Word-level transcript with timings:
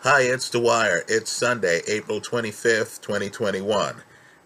Hi, 0.00 0.20
it's 0.20 0.50
Dwyer. 0.50 1.04
It's 1.08 1.32
Sunday, 1.32 1.80
April 1.88 2.20
25th, 2.20 3.00
2021. 3.00 4.02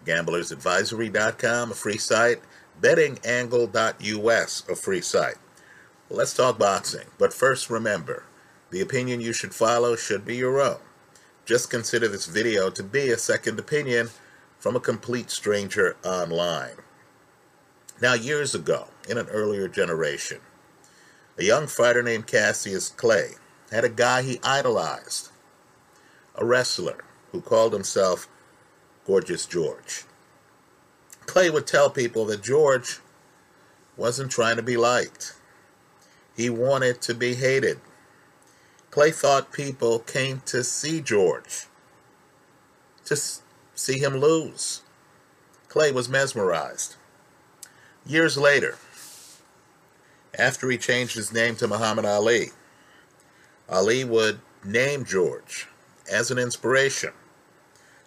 GamblersAdvisory.com, 0.06 1.72
a 1.72 1.74
free 1.74 1.98
site. 1.98 2.38
BettingAngle.us, 2.80 4.68
a 4.68 4.76
free 4.76 5.00
site. 5.00 5.34
Let's 6.08 6.34
talk 6.34 6.56
boxing. 6.56 7.08
But 7.18 7.34
first, 7.34 7.68
remember 7.68 8.24
the 8.70 8.80
opinion 8.80 9.20
you 9.20 9.32
should 9.32 9.52
follow 9.52 9.96
should 9.96 10.24
be 10.24 10.36
your 10.36 10.60
own. 10.60 10.78
Just 11.44 11.68
consider 11.68 12.06
this 12.06 12.26
video 12.26 12.70
to 12.70 12.84
be 12.84 13.10
a 13.10 13.18
second 13.18 13.58
opinion 13.58 14.10
from 14.60 14.76
a 14.76 14.80
complete 14.80 15.32
stranger 15.32 15.96
online. 16.04 16.76
Now, 18.00 18.14
years 18.14 18.54
ago, 18.54 18.86
in 19.08 19.18
an 19.18 19.26
earlier 19.26 19.66
generation, 19.66 20.38
a 21.36 21.42
young 21.42 21.66
fighter 21.66 22.04
named 22.04 22.28
Cassius 22.28 22.88
Clay 22.88 23.32
had 23.72 23.84
a 23.84 23.88
guy 23.88 24.22
he 24.22 24.38
idolized 24.44 25.29
a 26.40 26.44
wrestler 26.44 27.04
who 27.30 27.40
called 27.40 27.72
himself 27.72 28.26
Gorgeous 29.06 29.44
George. 29.46 30.04
Clay 31.26 31.50
would 31.50 31.66
tell 31.66 31.90
people 31.90 32.24
that 32.26 32.42
George 32.42 32.98
wasn't 33.96 34.32
trying 34.32 34.56
to 34.56 34.62
be 34.62 34.76
liked. 34.76 35.34
He 36.34 36.48
wanted 36.48 37.02
to 37.02 37.14
be 37.14 37.34
hated. 37.34 37.80
Clay 38.90 39.10
thought 39.10 39.52
people 39.52 40.00
came 40.00 40.40
to 40.46 40.64
see 40.64 41.00
George, 41.00 41.66
to 43.04 43.16
see 43.74 43.98
him 43.98 44.16
lose. 44.16 44.82
Clay 45.68 45.92
was 45.92 46.08
mesmerized. 46.08 46.96
Years 48.04 48.36
later, 48.36 48.78
after 50.36 50.68
he 50.70 50.78
changed 50.78 51.14
his 51.14 51.32
name 51.32 51.54
to 51.56 51.68
Muhammad 51.68 52.06
Ali, 52.06 52.48
Ali 53.68 54.02
would 54.02 54.40
name 54.64 55.04
George 55.04 55.68
as 56.10 56.30
an 56.30 56.38
inspiration, 56.38 57.12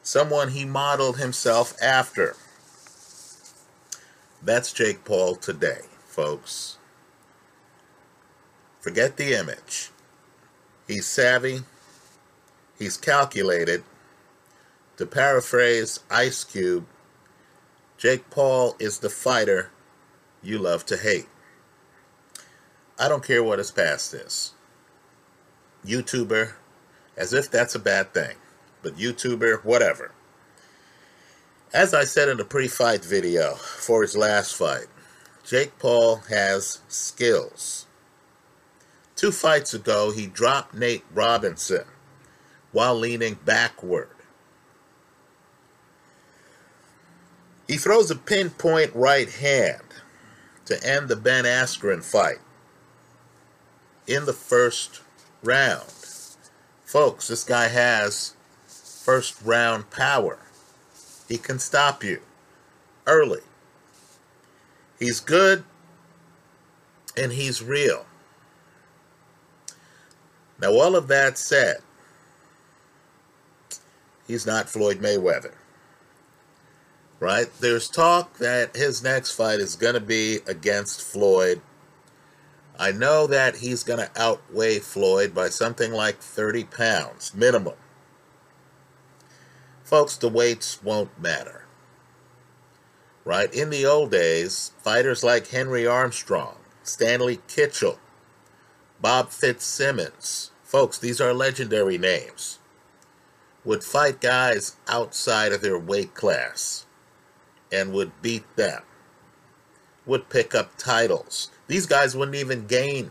someone 0.01 0.49
he 0.49 0.65
modeled 0.65 1.17
himself 1.17 1.73
after. 1.81 2.35
That's 4.41 4.73
Jake 4.73 5.05
Paul 5.05 5.35
today, 5.35 5.81
folks. 6.05 6.77
Forget 8.81 9.15
the 9.15 9.33
image. 9.33 9.89
He's 10.87 11.05
savvy, 11.05 11.61
he's 12.77 12.97
calculated. 12.97 13.83
To 14.97 15.05
paraphrase 15.05 16.01
Ice 16.11 16.43
Cube, 16.43 16.85
Jake 17.97 18.29
Paul 18.29 18.75
is 18.79 18.99
the 18.99 19.09
fighter 19.09 19.71
you 20.43 20.59
love 20.59 20.85
to 20.87 20.97
hate. 20.97 21.27
I 22.99 23.07
don't 23.07 23.23
care 23.23 23.43
what 23.43 23.59
his 23.59 23.71
past 23.71 24.13
is. 24.13 24.51
YouTuber, 25.85 26.53
as 27.17 27.33
if 27.33 27.49
that's 27.49 27.75
a 27.75 27.79
bad 27.79 28.13
thing. 28.13 28.35
But 28.81 28.97
YouTuber, 28.97 29.63
whatever. 29.63 30.11
As 31.73 31.93
I 31.93 32.03
said 32.03 32.29
in 32.29 32.37
the 32.37 32.45
pre-fight 32.45 33.03
video 33.03 33.55
for 33.55 34.01
his 34.01 34.15
last 34.15 34.55
fight, 34.55 34.87
Jake 35.43 35.77
Paul 35.79 36.17
has 36.29 36.81
skills. 36.87 37.87
Two 39.15 39.31
fights 39.31 39.73
ago, 39.73 40.11
he 40.11 40.27
dropped 40.27 40.73
Nate 40.73 41.05
Robinson 41.13 41.85
while 42.71 42.95
leaning 42.95 43.39
backward. 43.45 44.09
He 47.67 47.77
throws 47.77 48.11
a 48.11 48.15
pinpoint 48.15 48.93
right 48.93 49.29
hand 49.29 49.81
to 50.65 50.83
end 50.85 51.07
the 51.07 51.15
Ben 51.15 51.45
Askren 51.45 52.03
fight 52.03 52.39
in 54.07 54.25
the 54.25 54.33
first 54.33 55.01
round. 55.43 56.02
Folks, 56.93 57.27
this 57.27 57.43
guy 57.43 57.69
has 57.69 58.35
first 58.67 59.41
round 59.43 59.89
power. 59.89 60.37
He 61.27 61.39
can 61.39 61.57
stop 61.57 62.03
you 62.03 62.21
early. 63.07 63.41
He's 64.99 65.19
good 65.19 65.63
and 67.17 67.31
he's 67.31 67.63
real. 67.63 68.05
Now, 70.61 70.73
all 70.73 70.95
of 70.95 71.07
that 71.07 71.39
said, 71.39 71.77
he's 74.27 74.45
not 74.45 74.69
Floyd 74.69 74.99
Mayweather. 74.99 75.55
Right? 77.19 77.47
There's 77.59 77.89
talk 77.89 78.37
that 78.37 78.75
his 78.75 79.01
next 79.01 79.31
fight 79.31 79.59
is 79.59 79.75
going 79.75 79.95
to 79.95 79.99
be 79.99 80.41
against 80.45 81.01
Floyd 81.01 81.59
I 82.83 82.91
know 82.91 83.27
that 83.27 83.55
he's 83.55 83.81
going 83.81 83.99
to 83.99 84.21
outweigh 84.21 84.79
Floyd 84.79 85.33
by 85.33 85.47
something 85.47 85.93
like 85.93 86.17
30 86.17 86.65
pounds 86.65 87.33
minimum. 87.33 87.75
Folks, 89.85 90.17
the 90.17 90.27
weights 90.27 90.83
won't 90.83 91.17
matter. 91.17 91.63
Right? 93.23 93.53
In 93.53 93.69
the 93.69 93.85
old 93.85 94.11
days, 94.11 94.73
fighters 94.79 95.23
like 95.23 95.47
Henry 95.47 95.87
Armstrong, 95.87 96.57
Stanley 96.83 97.37
Ketchel, 97.47 97.99
Bob 98.99 99.29
Fitzsimmons, 99.29 100.51
folks, 100.61 100.97
these 100.97 101.21
are 101.21 101.33
legendary 101.33 101.97
names, 101.97 102.59
would 103.63 103.85
fight 103.85 104.19
guys 104.19 104.75
outside 104.89 105.53
of 105.53 105.61
their 105.61 105.79
weight 105.79 106.15
class 106.15 106.85
and 107.71 107.93
would 107.93 108.21
beat 108.21 108.57
them, 108.57 108.83
would 110.05 110.27
pick 110.27 110.53
up 110.53 110.75
titles 110.77 111.49
these 111.73 111.87
guys 111.87 112.15
wouldn't 112.15 112.37
even 112.37 112.67
gain 112.67 113.09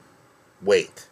weight 0.62 1.09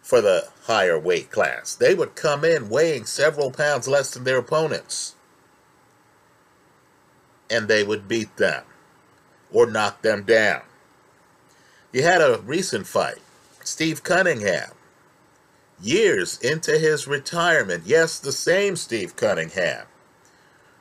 for 0.00 0.20
the 0.20 0.46
higher 0.66 0.96
weight 0.96 1.32
class. 1.32 1.74
They 1.74 1.96
would 1.96 2.14
come 2.14 2.44
in 2.44 2.68
weighing 2.68 3.06
several 3.06 3.50
pounds 3.50 3.88
less 3.88 4.14
than 4.14 4.22
their 4.22 4.38
opponents. 4.38 5.16
And 7.50 7.66
they 7.66 7.82
would 7.82 8.06
beat 8.06 8.36
them 8.36 8.62
or 9.52 9.66
knock 9.68 10.02
them 10.02 10.22
down. 10.22 10.62
You 11.92 12.04
had 12.04 12.20
a 12.20 12.40
recent 12.46 12.86
fight, 12.86 13.18
Steve 13.64 14.04
Cunningham, 14.04 14.74
years 15.82 16.38
into 16.38 16.78
his 16.78 17.08
retirement. 17.08 17.82
Yes, 17.84 18.20
the 18.20 18.30
same 18.30 18.76
Steve 18.76 19.16
Cunningham 19.16 19.86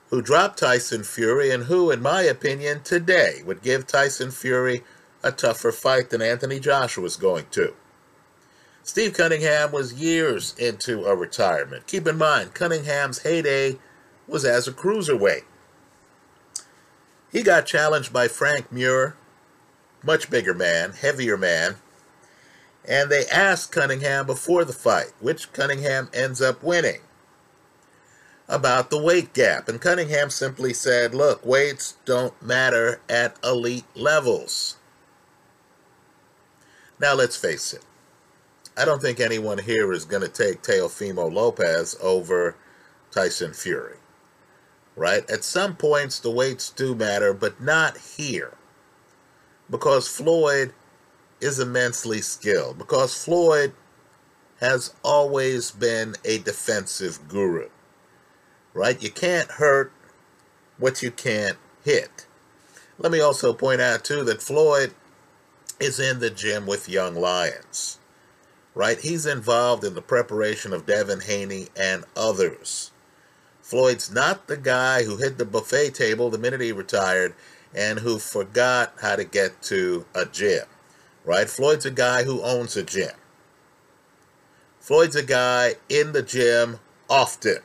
who 0.09 0.21
dropped 0.21 0.59
Tyson 0.59 1.03
Fury 1.03 1.51
and 1.51 1.65
who, 1.65 1.91
in 1.91 2.01
my 2.01 2.21
opinion, 2.21 2.81
today 2.83 3.41
would 3.45 3.61
give 3.61 3.87
Tyson 3.87 4.31
Fury 4.31 4.83
a 5.25 5.31
tougher 5.31 5.71
fight 5.71 6.11
than 6.11 6.21
Anthony 6.21 6.59
Joshua 6.59 7.03
was 7.03 7.17
going 7.17 7.47
to. 7.51 7.73
Steve 8.83 9.15
Cunningham 9.15 9.71
was 9.71 9.95
years 9.95 10.53
into 10.59 11.05
a 11.05 11.15
retirement. 11.15 11.87
Keep 11.87 12.07
in 12.07 12.19
mind, 12.19 12.53
Cunningham's 12.53 13.23
heyday 13.23 13.79
was 14.27 14.45
as 14.45 14.67
a 14.67 14.71
cruiserweight. 14.71 15.43
He 17.31 17.41
got 17.41 17.65
challenged 17.65 18.13
by 18.13 18.27
Frank 18.27 18.71
Mir, 18.71 19.17
much 20.03 20.29
bigger 20.29 20.53
man, 20.53 20.91
heavier 20.91 21.35
man, 21.35 21.77
and 22.87 23.09
they 23.09 23.25
asked 23.25 23.71
Cunningham 23.71 24.27
before 24.27 24.63
the 24.63 24.73
fight, 24.73 25.13
which 25.19 25.51
Cunningham 25.51 26.09
ends 26.13 26.39
up 26.39 26.61
winning, 26.61 27.01
about 28.47 28.91
the 28.91 29.01
weight 29.01 29.33
gap. 29.33 29.67
And 29.67 29.81
Cunningham 29.81 30.29
simply 30.29 30.73
said, 30.73 31.15
Look, 31.15 31.43
weights 31.43 31.95
don't 32.05 32.39
matter 32.39 33.01
at 33.09 33.35
elite 33.43 33.85
levels. 33.95 34.77
Now, 36.99 37.13
let's 37.13 37.35
face 37.35 37.73
it. 37.73 37.83
I 38.77 38.85
don't 38.85 39.01
think 39.01 39.19
anyone 39.19 39.59
here 39.59 39.91
is 39.93 40.05
going 40.05 40.21
to 40.21 40.29
take 40.29 40.61
Teofimo 40.61 41.31
Lopez 41.31 41.95
over 42.01 42.55
Tyson 43.11 43.53
Fury. 43.53 43.97
Right? 44.95 45.29
At 45.29 45.43
some 45.43 45.75
points, 45.75 46.19
the 46.19 46.31
weights 46.31 46.69
do 46.69 46.95
matter, 46.95 47.33
but 47.33 47.61
not 47.61 47.97
here. 47.97 48.53
Because 49.69 50.07
Floyd 50.07 50.73
is 51.41 51.59
immensely 51.59 52.21
skilled. 52.21 52.77
Because 52.77 53.23
Floyd 53.23 53.73
has 54.61 54.93
always 55.03 55.71
been 55.71 56.15
a 56.23 56.37
defensive 56.39 57.27
guru. 57.27 57.69
Right? 58.73 59.01
You 59.01 59.09
can't 59.09 59.51
hurt 59.51 59.91
what 60.77 61.01
you 61.01 61.11
can't 61.11 61.57
hit. 61.83 62.25
Let 62.97 63.11
me 63.11 63.19
also 63.19 63.53
point 63.53 63.81
out, 63.81 64.05
too, 64.05 64.23
that 64.23 64.41
Floyd 64.41 64.93
is 65.79 65.99
in 65.99 66.19
the 66.19 66.29
gym 66.29 66.65
with 66.65 66.89
young 66.89 67.15
lions, 67.15 67.99
right? 68.73 68.99
He's 68.99 69.25
involved 69.25 69.83
in 69.83 69.93
the 69.93 70.01
preparation 70.01 70.73
of 70.73 70.85
Devin 70.85 71.21
Haney 71.21 71.67
and 71.75 72.05
others. 72.15 72.91
Floyd's 73.61 74.11
not 74.11 74.47
the 74.47 74.57
guy 74.57 75.03
who 75.03 75.17
hit 75.17 75.37
the 75.37 75.45
buffet 75.45 75.91
table 75.95 76.29
the 76.29 76.37
minute 76.37 76.61
he 76.61 76.71
retired 76.71 77.33
and 77.73 77.99
who 77.99 78.19
forgot 78.19 78.93
how 79.01 79.15
to 79.15 79.23
get 79.23 79.61
to 79.63 80.05
a 80.13 80.25
gym, 80.25 80.65
right? 81.25 81.49
Floyd's 81.49 81.85
a 81.85 81.91
guy 81.91 82.23
who 82.23 82.41
owns 82.41 82.77
a 82.77 82.83
gym. 82.83 83.15
Floyd's 84.79 85.15
a 85.15 85.23
guy 85.23 85.75
in 85.89 86.11
the 86.11 86.21
gym 86.21 86.79
often 87.09 87.57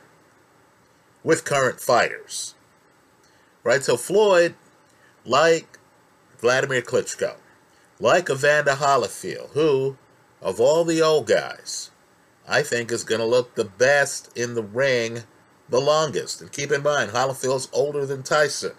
with 1.23 1.45
current 1.45 1.79
fighters, 1.79 2.55
right? 3.63 3.83
So 3.83 3.95
Floyd, 3.95 4.55
like 5.23 5.77
Vladimir 6.39 6.81
Klitschko, 6.81 7.35
like 8.01 8.29
Evander 8.31 8.71
Holyfield, 8.71 9.51
who, 9.51 9.95
of 10.41 10.59
all 10.59 10.83
the 10.83 11.01
old 11.01 11.27
guys, 11.27 11.91
I 12.47 12.63
think 12.63 12.91
is 12.91 13.03
going 13.03 13.21
to 13.21 13.27
look 13.27 13.53
the 13.53 13.63
best 13.65 14.35
in 14.35 14.55
the 14.55 14.63
ring 14.63 15.23
the 15.69 15.79
longest. 15.79 16.41
And 16.41 16.51
keep 16.51 16.71
in 16.71 16.83
mind, 16.83 17.11
Holyfield's 17.11 17.69
older 17.71 18.05
than 18.05 18.23
Tyson. 18.23 18.73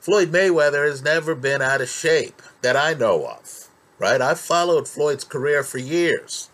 Floyd 0.00 0.32
Mayweather 0.32 0.88
has 0.88 1.02
never 1.02 1.34
been 1.34 1.60
out 1.60 1.80
of 1.80 1.88
shape 1.88 2.40
that 2.62 2.76
I 2.76 2.94
know 2.94 3.26
of, 3.26 3.68
right? 3.98 4.20
I've 4.20 4.40
followed 4.40 4.88
Floyd's 4.88 5.24
career 5.24 5.62
for 5.62 5.78
years. 5.78 6.48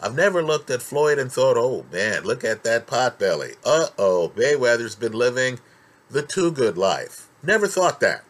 I've 0.00 0.14
never 0.14 0.42
looked 0.42 0.70
at 0.70 0.82
Floyd 0.82 1.18
and 1.18 1.30
thought, 1.30 1.56
oh 1.56 1.86
man, 1.92 2.24
look 2.24 2.44
at 2.44 2.64
that 2.64 2.86
pot 2.86 3.18
belly. 3.18 3.54
Uh 3.64 3.88
oh, 3.98 4.32
Mayweather's 4.36 4.94
been 4.94 5.12
living 5.12 5.58
the 6.10 6.22
too 6.22 6.50
good 6.50 6.76
life. 6.76 7.28
Never 7.42 7.66
thought 7.66 8.00
that. 8.00 8.24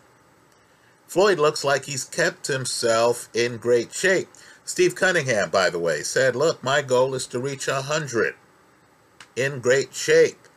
Floyd 1.13 1.39
looks 1.39 1.63
like 1.63 1.85
he's 1.85 2.07
kept 2.07 2.47
himself 2.47 3.29
in 3.35 3.59
great 3.59 3.93
shape. 3.93 4.29
Steve 4.65 4.95
Cunningham, 4.95 5.51
by 5.51 5.69
the 5.69 5.79
way, 5.79 6.03
said, 6.03 6.35
look, 6.35 6.65
my 6.65 6.81
goal 6.81 7.15
is 7.15 7.27
to 7.27 7.39
reach 7.39 7.67
100 7.67 8.35
in 9.37 9.61
great 9.61 9.93
shape. 9.93 10.49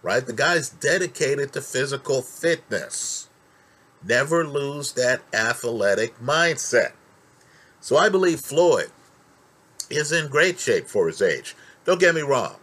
Right? 0.00 0.24
The 0.24 0.34
guy's 0.34 0.68
dedicated 0.68 1.52
to 1.52 1.60
physical 1.60 2.22
fitness. 2.22 3.28
Never 4.06 4.46
lose 4.46 4.92
that 4.92 5.22
athletic 5.34 6.16
mindset. 6.20 6.92
So 7.80 7.96
I 7.96 8.08
believe 8.08 8.38
Floyd 8.38 8.92
is 9.90 10.12
in 10.12 10.30
great 10.30 10.60
shape 10.60 10.86
for 10.86 11.08
his 11.08 11.20
age. 11.20 11.56
Don't 11.84 11.98
get 11.98 12.14
me 12.14 12.20
wrong. 12.20 12.54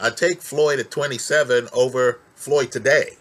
I'd 0.00 0.16
take 0.16 0.40
Floyd 0.40 0.78
at 0.78 0.90
27 0.90 1.68
over 1.74 2.18
Floyd 2.34 2.72
today. 2.72 3.18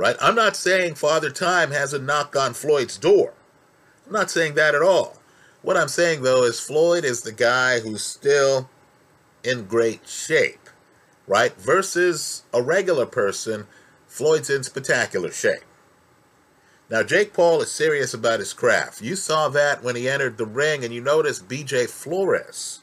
Right? 0.00 0.16
I'm 0.18 0.34
not 0.34 0.56
saying 0.56 0.94
Father 0.94 1.28
Time 1.28 1.72
has 1.72 1.92
a 1.92 1.98
knock 1.98 2.34
on 2.34 2.54
Floyd's 2.54 2.96
door. 2.96 3.34
I'm 4.06 4.14
not 4.14 4.30
saying 4.30 4.54
that 4.54 4.74
at 4.74 4.80
all. 4.80 5.18
What 5.60 5.76
I'm 5.76 5.88
saying, 5.88 6.22
though, 6.22 6.42
is 6.42 6.58
Floyd 6.58 7.04
is 7.04 7.20
the 7.20 7.32
guy 7.32 7.80
who's 7.80 8.02
still 8.02 8.70
in 9.44 9.66
great 9.66 10.08
shape, 10.08 10.70
right? 11.26 11.54
Versus 11.60 12.44
a 12.50 12.62
regular 12.62 13.04
person, 13.04 13.66
Floyd's 14.06 14.48
in 14.48 14.62
spectacular 14.62 15.30
shape. 15.30 15.64
Now, 16.88 17.02
Jake 17.02 17.34
Paul 17.34 17.60
is 17.60 17.70
serious 17.70 18.14
about 18.14 18.40
his 18.40 18.54
craft. 18.54 19.02
You 19.02 19.16
saw 19.16 19.50
that 19.50 19.82
when 19.82 19.96
he 19.96 20.08
entered 20.08 20.38
the 20.38 20.46
ring, 20.46 20.82
and 20.82 20.94
you 20.94 21.02
noticed 21.02 21.46
BJ 21.46 21.90
Flores, 21.90 22.80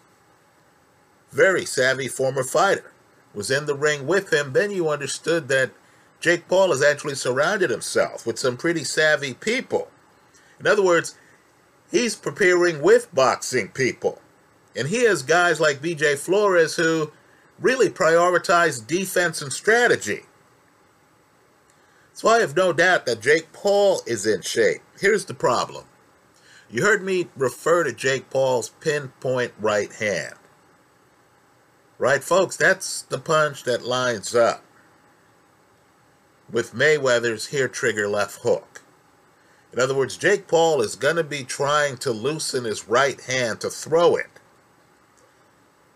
very 1.31 1.65
savvy 1.65 2.09
former 2.09 2.43
fighter, 2.43 2.93
was 3.33 3.49
in 3.49 3.65
the 3.65 3.75
ring 3.75 4.05
with 4.05 4.31
him. 4.31 4.53
Then 4.53 4.69
you 4.69 4.87
understood 4.87 5.47
that 5.47 5.71
Jake 6.19 6.47
Paul 6.47 6.71
has 6.71 6.81
actually 6.81 7.15
surrounded 7.15 7.69
himself 7.69 8.25
with 8.25 8.39
some 8.39 8.57
pretty 8.57 8.83
savvy 8.83 9.33
people. 9.33 9.89
In 10.59 10.65
other 10.65 10.83
words, 10.83 11.15
he's 11.91 12.15
preparing 12.15 12.81
with 12.81 13.13
boxing 13.13 13.69
people. 13.69 14.21
And 14.75 14.87
he 14.87 15.03
has 15.03 15.21
guys 15.21 15.59
like 15.59 15.81
BJ 15.81 16.17
Flores 16.17 16.75
who 16.75 17.11
really 17.59 17.89
prioritize 17.89 18.85
defense 18.85 19.41
and 19.41 19.53
strategy. 19.53 20.23
So 22.13 22.27
I 22.27 22.39
have 22.39 22.55
no 22.55 22.73
doubt 22.73 23.05
that 23.05 23.21
Jake 23.21 23.53
Paul 23.53 24.01
is 24.07 24.25
in 24.25 24.41
shape. 24.41 24.81
Here's 24.99 25.25
the 25.25 25.35
problem. 25.35 25.85
You 26.69 26.83
heard 26.83 27.03
me 27.03 27.29
refer 27.37 27.83
to 27.83 27.93
Jake 27.93 28.29
Paul's 28.29 28.69
pinpoint 28.69 29.53
right 29.59 29.91
hand. 29.93 30.33
Right, 31.99 32.23
folks? 32.23 32.57
That's 32.57 33.03
the 33.03 33.19
punch 33.19 33.63
that 33.63 33.85
lines 33.85 34.35
up 34.35 34.63
with 36.51 36.73
Mayweather's 36.73 37.47
hair 37.47 37.67
trigger 37.67 38.07
left 38.07 38.41
hook. 38.41 38.81
In 39.73 39.79
other 39.79 39.95
words, 39.95 40.17
Jake 40.17 40.47
Paul 40.47 40.81
is 40.81 40.95
going 40.95 41.17
to 41.17 41.23
be 41.23 41.43
trying 41.43 41.97
to 41.97 42.11
loosen 42.11 42.63
his 42.63 42.87
right 42.87 43.19
hand 43.21 43.61
to 43.61 43.69
throw 43.69 44.15
it. 44.15 44.29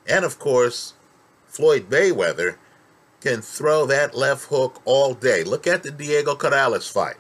And 0.07 0.25
of 0.25 0.39
course, 0.39 0.94
Floyd 1.45 1.89
Mayweather 1.89 2.57
can 3.21 3.42
throw 3.42 3.86
that 3.86 4.15
left 4.15 4.45
hook 4.45 4.81
all 4.83 5.13
day. 5.13 5.44
Look 5.44 5.68
at 5.68 5.83
the 5.83 5.92
Diego 5.92 6.36
Corrales 6.36 6.92
fight. 6.92 7.18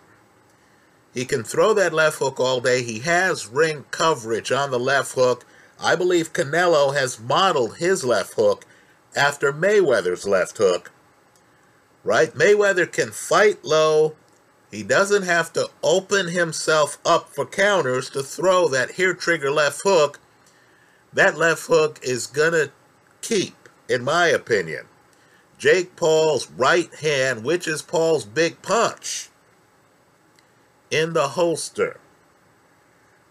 He 1.13 1.25
can 1.25 1.43
throw 1.43 1.73
that 1.73 1.93
left 1.93 2.19
hook 2.19 2.39
all 2.39 2.59
day. 2.59 2.83
He 2.83 2.99
has 2.99 3.47
ring 3.47 3.85
coverage 3.91 4.51
on 4.51 4.71
the 4.71 4.79
left 4.79 5.13
hook. 5.15 5.45
I 5.79 5.95
believe 5.95 6.33
Canelo 6.33 6.95
has 6.95 7.19
modeled 7.19 7.77
his 7.77 8.03
left 8.03 8.33
hook 8.33 8.65
after 9.15 9.51
Mayweather's 9.51 10.27
left 10.27 10.57
hook. 10.57 10.91
Right? 12.03 12.33
Mayweather 12.33 12.91
can 12.91 13.11
fight 13.11 13.63
low. 13.63 14.15
He 14.71 14.83
doesn't 14.83 15.23
have 15.23 15.51
to 15.53 15.69
open 15.83 16.29
himself 16.29 16.97
up 17.05 17.29
for 17.29 17.45
counters 17.45 18.09
to 18.11 18.23
throw 18.23 18.67
that 18.69 18.91
here 18.91 19.13
trigger 19.13 19.51
left 19.51 19.81
hook. 19.83 20.19
That 21.13 21.37
left 21.37 21.67
hook 21.67 21.99
is 22.01 22.25
going 22.25 22.53
to 22.53 22.71
keep, 23.21 23.69
in 23.89 24.03
my 24.03 24.27
opinion, 24.27 24.85
Jake 25.57 25.95
Paul's 25.95 26.49
right 26.51 26.93
hand, 26.95 27.43
which 27.43 27.67
is 27.67 27.81
Paul's 27.81 28.25
big 28.25 28.61
punch, 28.61 29.29
in 30.89 31.13
the 31.13 31.29
holster. 31.29 31.99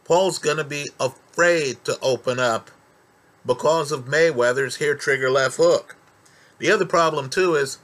Paul's 0.05 0.39
going 0.39 0.59
to 0.59 0.65
be 0.65 0.89
afraid 1.01 1.85
to 1.87 1.99
open 2.01 2.39
up 2.39 2.71
because 3.45 3.91
of 3.91 4.05
Mayweather's 4.05 4.77
here 4.77 4.95
trigger 4.95 5.31
left 5.31 5.57
hook. 5.57 5.97
The 6.59 6.71
other 6.71 6.85
problem, 6.85 7.31
too, 7.31 7.55
is 7.55 7.79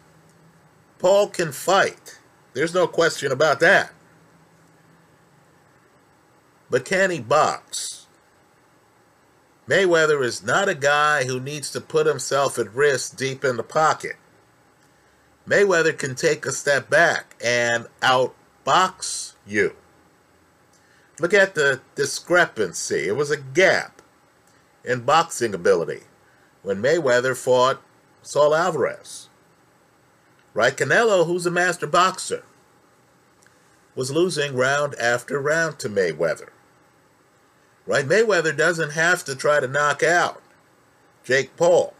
Paul 0.99 1.29
can 1.29 1.53
fight. 1.53 2.19
There's 2.55 2.75
no 2.75 2.87
question 2.87 3.31
about 3.31 3.61
that. 3.61 3.93
But 6.71 6.85
can 6.85 7.11
he 7.11 7.21
box? 7.21 8.07
Mayweather 9.69 10.25
is 10.25 10.45
not 10.45 10.69
a 10.69 10.75
guy 10.75 11.25
who 11.25 11.41
needs 11.41 11.71
to 11.73 11.81
put 11.81 12.07
himself 12.07 12.59
at 12.59 12.73
risk 12.73 13.17
deep 13.17 13.45
in 13.45 13.57
the 13.57 13.63
pocket. 13.63 14.17
Mayweather 15.47 15.97
can 15.97 16.15
take 16.15 16.47
a 16.47 16.53
step 16.53 16.89
back 16.89 17.37
and 17.45 17.87
outbox 18.01 19.35
you. 19.47 19.75
Look 21.21 21.35
at 21.35 21.55
the 21.55 21.81
discrepancy. 21.95 23.09
It 23.09 23.17
was 23.17 23.31
a 23.31 23.37
gap 23.37 24.03
in 24.85 25.01
boxing 25.01 25.55
ability 25.55 26.03
when 26.63 26.83
Mayweather 26.83 27.37
fought 27.37 27.81
Saul 28.23 28.55
Alvarez. 28.55 29.29
Right? 30.57 30.75
Canelo, 30.75 31.27
who's 31.27 31.45
a 31.45 31.51
master 31.51 31.87
boxer, 31.87 32.43
was 33.95 34.11
losing 34.11 34.57
round 34.57 34.95
after 34.95 35.39
round 35.39 35.79
to 35.81 35.91
Mayweather. 35.91 36.49
Right? 37.85 38.07
Mayweather 38.07 38.57
doesn't 38.57 38.93
have 38.93 39.23
to 39.25 39.37
try 39.37 39.61
to 39.61 39.69
knock 39.69 40.03
out 40.03 40.41
Jake 41.23 41.59
Paul, 41.59 41.93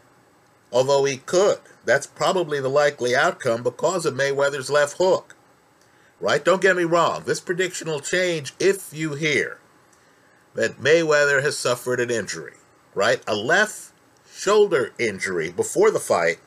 although 0.71 1.05
he 1.05 1.17
could. 1.17 1.59
That's 1.85 2.07
probably 2.07 2.59
the 2.59 2.67
likely 2.67 3.15
outcome 3.15 3.61
because 3.61 4.07
of 4.07 4.15
Mayweather's 4.15 4.71
left 4.71 4.97
hook. 4.97 5.35
Right? 6.19 6.43
Don't 6.43 6.59
get 6.59 6.77
me 6.77 6.83
wrong. 6.83 7.25
This 7.27 7.39
prediction 7.39 7.87
will 7.87 7.99
change 7.99 8.55
if 8.59 8.91
you 8.91 9.13
hear 9.13 9.59
that 10.55 10.81
Mayweather 10.81 11.43
has 11.43 11.59
suffered 11.59 11.99
an 11.99 12.09
injury. 12.09 12.55
Right? 12.95 13.21
A 13.27 13.35
left 13.35 13.91
shoulder 14.27 14.93
injury 14.97 15.51
before 15.51 15.91
the 15.91 15.99
fight 15.99 16.39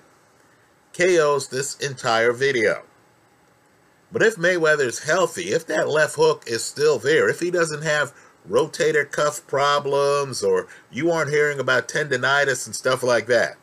KOs 0.92 1.48
this 1.48 1.76
entire 1.76 2.32
video. 2.32 2.82
But 4.12 4.22
if 4.22 4.36
Mayweather's 4.36 5.04
healthy, 5.04 5.52
if 5.52 5.66
that 5.66 5.88
left 5.88 6.16
hook 6.16 6.44
is 6.46 6.64
still 6.64 6.98
there, 6.98 7.28
if 7.28 7.40
he 7.40 7.50
doesn't 7.50 7.82
have 7.82 8.12
rotator 8.48 9.10
cuff 9.10 9.46
problems 9.46 10.42
or 10.42 10.66
you 10.90 11.10
aren't 11.10 11.30
hearing 11.30 11.60
about 11.60 11.88
tendonitis 11.88 12.66
and 12.66 12.74
stuff 12.74 13.02
like 13.02 13.26
that. 13.26 13.56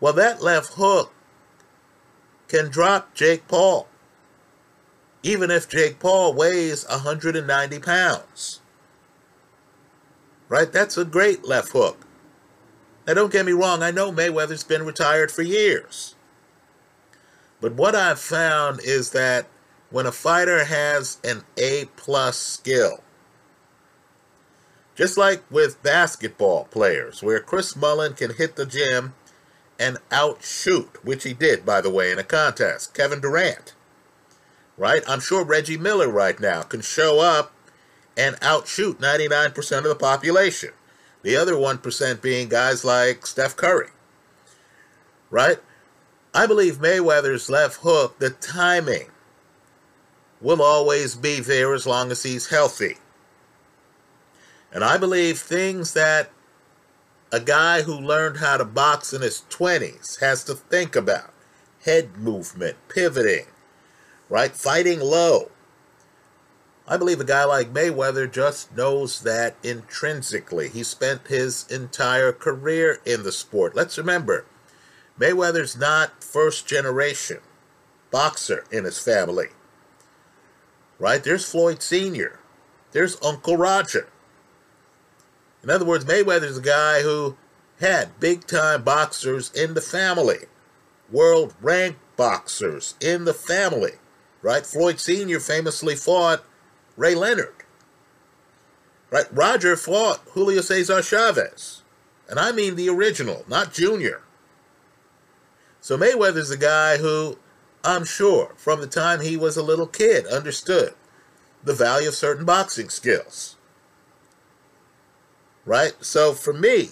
Well, 0.00 0.12
that 0.14 0.42
left 0.42 0.74
hook 0.74 1.12
can 2.48 2.68
drop 2.68 3.14
Jake 3.14 3.48
Paul, 3.48 3.88
even 5.22 5.50
if 5.50 5.68
Jake 5.68 5.98
Paul 5.98 6.34
weighs 6.34 6.86
190 6.88 7.78
pounds. 7.78 8.60
Right? 10.48 10.70
That's 10.70 10.98
a 10.98 11.04
great 11.04 11.46
left 11.46 11.72
hook. 11.72 12.03
Now, 13.06 13.14
don't 13.14 13.32
get 13.32 13.46
me 13.46 13.52
wrong, 13.52 13.82
I 13.82 13.90
know 13.90 14.10
Mayweather's 14.10 14.64
been 14.64 14.84
retired 14.84 15.30
for 15.30 15.42
years. 15.42 16.14
But 17.60 17.74
what 17.74 17.94
I've 17.94 18.18
found 18.18 18.80
is 18.82 19.10
that 19.10 19.46
when 19.90 20.06
a 20.06 20.12
fighter 20.12 20.64
has 20.64 21.18
an 21.22 21.42
A 21.58 21.86
plus 21.96 22.36
skill, 22.36 23.02
just 24.94 25.18
like 25.18 25.42
with 25.50 25.82
basketball 25.82 26.64
players, 26.64 27.22
where 27.22 27.40
Chris 27.40 27.76
Mullin 27.76 28.14
can 28.14 28.34
hit 28.34 28.56
the 28.56 28.66
gym 28.66 29.14
and 29.78 29.98
outshoot, 30.10 31.04
which 31.04 31.24
he 31.24 31.32
did, 31.32 31.66
by 31.66 31.80
the 31.80 31.90
way, 31.90 32.12
in 32.12 32.18
a 32.18 32.24
contest, 32.24 32.94
Kevin 32.94 33.20
Durant. 33.20 33.74
Right? 34.76 35.02
I'm 35.06 35.20
sure 35.20 35.44
Reggie 35.44 35.76
Miller 35.76 36.08
right 36.08 36.38
now 36.38 36.62
can 36.62 36.80
show 36.80 37.20
up 37.20 37.52
and 38.16 38.36
outshoot 38.42 39.00
99% 39.00 39.78
of 39.78 39.84
the 39.84 39.94
population. 39.94 40.70
The 41.24 41.36
other 41.36 41.54
1% 41.54 42.20
being 42.20 42.50
guys 42.50 42.84
like 42.84 43.26
Steph 43.26 43.56
Curry. 43.56 43.88
Right? 45.30 45.56
I 46.34 46.46
believe 46.46 46.76
Mayweather's 46.76 47.48
left 47.48 47.78
hook, 47.80 48.18
the 48.18 48.28
timing, 48.28 49.06
will 50.42 50.60
always 50.60 51.14
be 51.14 51.40
there 51.40 51.72
as 51.72 51.86
long 51.86 52.10
as 52.10 52.24
he's 52.24 52.50
healthy. 52.50 52.98
And 54.70 54.84
I 54.84 54.98
believe 54.98 55.38
things 55.38 55.94
that 55.94 56.30
a 57.32 57.40
guy 57.40 57.82
who 57.82 57.94
learned 57.94 58.36
how 58.36 58.58
to 58.58 58.64
box 58.66 59.14
in 59.14 59.22
his 59.22 59.44
20s 59.48 60.20
has 60.20 60.44
to 60.44 60.54
think 60.54 60.94
about 60.94 61.32
head 61.86 62.18
movement, 62.18 62.76
pivoting, 62.88 63.46
right? 64.28 64.52
Fighting 64.52 65.00
low. 65.00 65.50
I 66.86 66.98
believe 66.98 67.20
a 67.20 67.24
guy 67.24 67.44
like 67.44 67.72
Mayweather 67.72 68.30
just 68.30 68.76
knows 68.76 69.22
that 69.22 69.56
intrinsically. 69.62 70.68
He 70.68 70.82
spent 70.82 71.28
his 71.28 71.66
entire 71.70 72.32
career 72.32 73.00
in 73.06 73.22
the 73.22 73.32
sport. 73.32 73.74
Let's 73.74 73.96
remember, 73.96 74.44
Mayweather's 75.18 75.76
not 75.76 76.22
first 76.22 76.66
generation 76.66 77.38
boxer 78.10 78.64
in 78.70 78.84
his 78.84 78.98
family. 78.98 79.48
Right? 80.98 81.24
There's 81.24 81.50
Floyd 81.50 81.82
Sr., 81.82 82.38
there's 82.92 83.20
Uncle 83.24 83.56
Roger. 83.56 84.08
In 85.62 85.70
other 85.70 85.84
words, 85.84 86.04
Mayweather's 86.04 86.58
a 86.58 86.62
guy 86.62 87.02
who 87.02 87.36
had 87.80 88.20
big 88.20 88.46
time 88.46 88.84
boxers 88.84 89.50
in 89.52 89.74
the 89.74 89.80
family, 89.80 90.46
world 91.10 91.54
ranked 91.60 91.98
boxers 92.16 92.94
in 93.00 93.24
the 93.24 93.34
family. 93.34 93.92
Right? 94.42 94.66
Floyd 94.66 95.00
Sr. 95.00 95.40
famously 95.40 95.96
fought 95.96 96.44
Ray 96.96 97.14
Leonard. 97.14 97.54
Right? 99.10 99.26
Roger 99.32 99.76
fought 99.76 100.20
Julio 100.30 100.60
Cesar 100.60 101.02
Chavez. 101.02 101.82
And 102.28 102.38
I 102.38 102.52
mean 102.52 102.76
the 102.76 102.88
original, 102.88 103.44
not 103.48 103.72
Junior. 103.72 104.22
So 105.80 105.98
Mayweather's 105.98 106.50
a 106.50 106.56
guy 106.56 106.96
who, 106.96 107.38
I'm 107.84 108.04
sure, 108.04 108.54
from 108.56 108.80
the 108.80 108.86
time 108.86 109.20
he 109.20 109.36
was 109.36 109.56
a 109.56 109.62
little 109.62 109.86
kid, 109.86 110.26
understood 110.26 110.94
the 111.62 111.74
value 111.74 112.08
of 112.08 112.14
certain 112.14 112.44
boxing 112.44 112.88
skills. 112.88 113.56
Right? 115.66 115.92
So 116.00 116.32
for 116.32 116.52
me, 116.52 116.90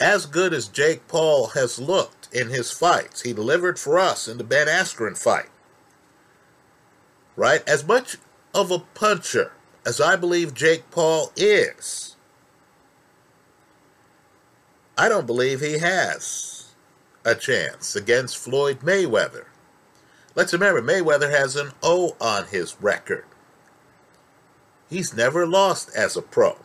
as 0.00 0.26
good 0.26 0.52
as 0.52 0.68
Jake 0.68 1.08
Paul 1.08 1.48
has 1.48 1.78
looked 1.78 2.28
in 2.32 2.48
his 2.48 2.70
fights, 2.70 3.22
he 3.22 3.32
delivered 3.32 3.78
for 3.78 3.98
us 3.98 4.28
in 4.28 4.38
the 4.38 4.44
Ben 4.44 4.68
Askren 4.68 5.16
fight. 5.16 5.48
Right? 7.34 7.66
As 7.68 7.86
much 7.86 8.18
of 8.56 8.70
a 8.70 8.78
puncher 8.78 9.52
as 9.84 10.00
I 10.00 10.16
believe 10.16 10.54
Jake 10.54 10.90
Paul 10.90 11.30
is, 11.36 12.16
I 14.96 15.10
don't 15.10 15.26
believe 15.26 15.60
he 15.60 15.78
has 15.78 16.72
a 17.22 17.34
chance 17.34 17.94
against 17.94 18.38
Floyd 18.38 18.80
Mayweather. 18.80 19.44
Let's 20.34 20.54
remember, 20.54 20.80
Mayweather 20.80 21.30
has 21.30 21.54
an 21.54 21.72
O 21.82 22.16
on 22.18 22.46
his 22.46 22.76
record. 22.80 23.26
He's 24.88 25.14
never 25.14 25.46
lost 25.46 25.90
as 25.94 26.16
a 26.16 26.22
pro. 26.22 26.56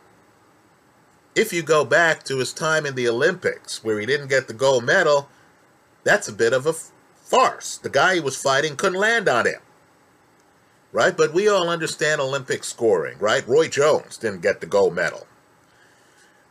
If 1.36 1.52
you 1.52 1.62
go 1.62 1.84
back 1.84 2.24
to 2.24 2.38
his 2.38 2.54
time 2.54 2.86
in 2.86 2.96
the 2.96 3.10
Olympics, 3.10 3.84
where 3.84 4.00
he 4.00 4.06
didn't 4.06 4.30
get 4.30 4.48
the 4.48 4.54
gold 4.54 4.86
medal, 4.86 5.28
that's 6.04 6.30
a 6.30 6.34
bit 6.34 6.54
of 6.54 6.66
a 6.66 6.74
farce. 6.74 7.78
The 7.78 7.90
guy 7.90 8.16
he 8.16 8.20
was 8.22 8.42
fighting 8.42 8.78
couldn't 8.78 9.00
land 9.00 9.28
on 9.28 9.46
him. 9.46 9.60
Right? 10.92 11.16
But 11.16 11.34
we 11.34 11.48
all 11.48 11.70
understand 11.70 12.20
Olympic 12.20 12.64
scoring, 12.64 13.18
right? 13.20 13.48
Roy 13.48 13.68
Jones 13.68 14.18
didn't 14.18 14.42
get 14.42 14.60
the 14.60 14.68
gold 14.68 14.94
medal. 14.94 15.26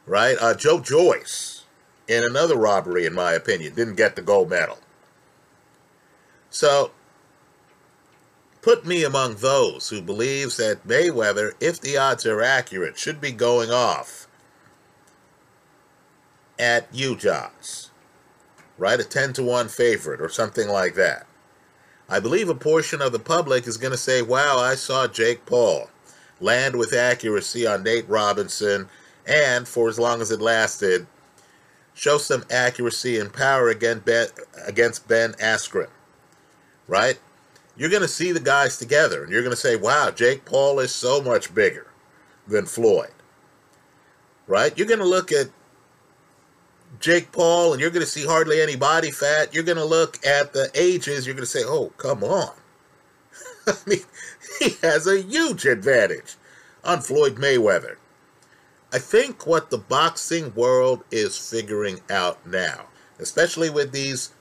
Right? 0.07 0.37
Uh, 0.41 0.55
Joe 0.55 0.81
Joyce 0.81 1.65
in 2.09 2.25
another 2.25 2.57
robbery, 2.57 3.07
in 3.07 3.15
my 3.15 3.33
opinion, 3.33 3.75
didn't 3.75 3.95
get 3.95 4.17
the 4.17 4.23
gold 4.23 4.51
medal. 4.51 4.79
So, 6.51 6.91
put 8.63 8.85
me 8.85 9.05
among 9.05 9.37
those 9.37 9.91
who 9.91 10.03
believes 10.03 10.57
that 10.57 10.87
Mayweather, 10.87 11.53
if 11.61 11.81
the 11.81 11.97
odds 11.97 12.27
are 12.27 12.43
accurate, 12.43 12.99
should 12.99 13.21
be 13.21 13.31
going 13.31 13.71
off 13.71 14.27
at 16.59 16.93
UJOS, 16.93 17.91
right? 18.77 18.99
A 19.01 19.05
10 19.05 19.35
to 19.35 19.43
1 19.43 19.69
favorite 19.69 20.21
or 20.21 20.29
something 20.29 20.69
like 20.69 20.95
that. 20.97 21.27
I 22.11 22.19
believe 22.19 22.49
a 22.49 22.57
portion 22.57 23.01
of 23.01 23.13
the 23.13 23.21
public 23.21 23.69
is 23.69 23.77
going 23.77 23.93
to 23.93 23.97
say, 23.97 24.21
wow, 24.21 24.59
I 24.59 24.75
saw 24.75 25.07
Jake 25.07 25.47
Paul 25.47 25.89
land 26.41 26.75
with 26.75 26.93
accuracy 26.93 27.69
on 27.69 27.85
Nate 27.85 28.09
Robinson, 28.09 28.89
and 29.27 29.69
for 29.69 29.89
as 29.89 29.97
long 29.97 30.21
as 30.21 30.33
it 30.33 30.41
lasted, 30.41 31.07
show 31.95 32.19
some 32.19 32.45
accuracy 32.51 33.17
and 33.21 33.33
power 33.33 33.69
against 33.69 34.05
Ben, 34.05 34.27
against 34.67 35.07
ben 35.07 35.35
Askren, 35.35 35.89
right? 36.89 37.17
You're 37.77 37.91
going 37.91 38.03
to 38.03 38.09
see 38.09 38.33
the 38.33 38.41
guys 38.41 38.77
together, 38.77 39.23
and 39.23 39.33
you're 39.33 39.43
going 39.43 39.55
to 39.55 39.61
say, 39.61 39.77
wow, 39.77 40.11
Jake 40.11 40.45
Paul 40.45 40.81
is 40.81 40.93
so 40.93 41.23
much 41.23 41.55
bigger 41.55 41.87
than 42.49 42.67
Floyd, 42.67 43.13
right? 44.49 44.77
You're 44.77 44.89
going 44.89 44.99
to 44.99 45.07
look 45.07 45.31
at 45.31 45.47
Jake 46.99 47.31
Paul, 47.33 47.73
and 47.73 47.81
you're 47.81 47.91
going 47.91 48.05
to 48.05 48.11
see 48.11 48.27
hardly 48.27 48.61
any 48.61 48.77
body 48.77 49.11
fat. 49.11 49.55
You're 49.55 49.63
going 49.63 49.79
to 49.79 49.85
look 49.85 50.25
at 50.27 50.53
the 50.53 50.71
ages. 50.75 51.27
You're 51.27 51.35
going 51.35 51.47
to 51.47 51.51
say, 51.51 51.63
oh, 51.65 51.93
come 51.97 52.25
on. 52.25 52.53
I 53.67 53.75
mean, 53.87 54.01
he 54.59 54.71
has 54.83 55.07
a 55.07 55.23
huge 55.23 55.67
advantage 55.67 56.37
on 56.83 57.01
Floyd 57.01 57.37
Mayweather. 57.37 57.97
I 58.93 58.99
think 58.99 59.47
what 59.47 59.71
the 59.71 59.79
boxing 59.79 60.53
world 60.55 61.05
is 61.13 61.39
figuring 61.39 62.01
out 62.11 62.45
now, 62.45 62.87
especially 63.21 63.71
with 63.71 63.93
these 63.93 64.33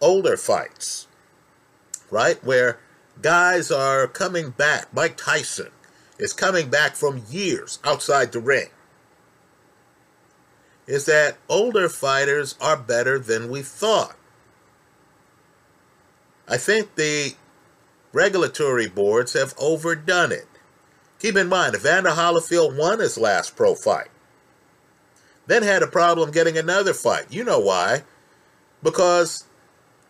older 0.00 0.38
fights, 0.38 1.08
right, 2.10 2.42
where 2.42 2.78
guys 3.20 3.70
are 3.70 4.06
coming 4.06 4.50
back. 4.50 4.94
Mike 4.94 5.18
Tyson 5.18 5.68
is 6.18 6.32
coming 6.32 6.70
back 6.70 6.96
from 6.96 7.22
years 7.28 7.78
outside 7.84 8.32
the 8.32 8.40
ring. 8.40 8.68
Is 10.88 11.04
that 11.04 11.36
older 11.50 11.90
fighters 11.90 12.56
are 12.62 12.76
better 12.76 13.18
than 13.18 13.50
we 13.50 13.60
thought. 13.60 14.16
I 16.48 16.56
think 16.56 16.94
the 16.94 17.34
regulatory 18.14 18.88
boards 18.88 19.34
have 19.34 19.54
overdone 19.58 20.32
it. 20.32 20.48
Keep 21.18 21.36
in 21.36 21.48
mind, 21.48 21.74
Evander 21.74 22.10
Holyfield 22.10 22.74
won 22.74 23.00
his 23.00 23.18
last 23.18 23.54
pro 23.54 23.74
fight. 23.74 24.08
Then 25.46 25.62
had 25.62 25.82
a 25.82 25.86
problem 25.86 26.30
getting 26.30 26.56
another 26.56 26.94
fight. 26.94 27.26
You 27.28 27.44
know 27.44 27.58
why? 27.58 28.04
Because 28.82 29.44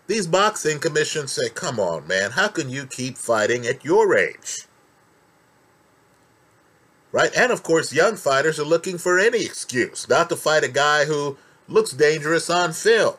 these 0.07 0.29
boxing 0.29 0.79
commissions 0.79 1.33
say, 1.33 1.49
come 1.49 1.81
on, 1.81 2.07
man, 2.07 2.31
how 2.31 2.49
can 2.49 2.71
you 2.71 2.87
keep 2.87 3.19
fighting 3.19 3.67
at 3.67 3.85
your 3.85 4.17
age? 4.17 4.69
Right? 7.19 7.35
And 7.37 7.51
of 7.51 7.65
course, 7.65 7.93
young 7.93 8.15
fighters 8.15 8.61
are 8.61 8.65
looking 8.65 8.97
for 8.97 9.19
any 9.19 9.45
excuse 9.45 10.09
not 10.09 10.29
to 10.29 10.37
fight 10.37 10.63
a 10.63 10.69
guy 10.69 11.05
who 11.05 11.37
looks 11.67 11.91
dangerous 11.91 12.49
on 12.49 12.73
film. 12.73 13.17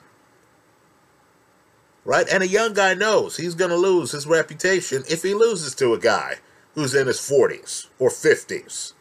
Right? 2.06 2.25
And 2.32 2.41
a 2.41 2.48
young 2.48 2.74
guy 2.74 2.94
knows 2.94 3.36
he's 3.36 3.56
going 3.56 3.72
to 3.72 3.75
lose 3.75 4.13
his 4.13 4.25
reputation 4.25 5.03
if 5.10 5.22
he 5.24 5.34
loses 5.34 5.75
to 5.75 5.94
a 5.94 6.00
guy 6.00 6.36
who's 6.75 6.96
in 6.96 7.08
his 7.08 7.18
40s 7.18 7.88
or 8.00 8.10
50s. 8.10 8.94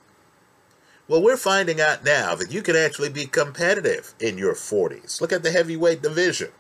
Well, 1.07 1.23
we're 1.23 1.37
finding 1.37 1.81
out 1.81 2.05
now 2.05 2.35
that 2.35 2.50
you 2.50 2.61
can 2.61 2.75
actually 2.75 3.11
be 3.11 3.26
competitive 3.26 4.14
in 4.19 4.37
your 4.37 4.55
40s. 4.55 5.21
Look 5.21 5.33
at 5.33 5.45
the 5.45 5.52
heavyweight 5.52 6.02
division. 6.02 6.50